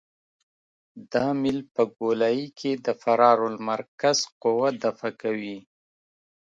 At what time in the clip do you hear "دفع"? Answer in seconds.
4.83-5.11